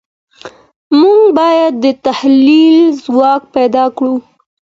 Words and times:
موږ 0.99 1.21
بايد 1.37 1.73
د 1.83 1.85
تحليل 2.05 2.77
ځواک 3.03 3.41
پيدا 3.55 3.85
کړو. 3.97 4.15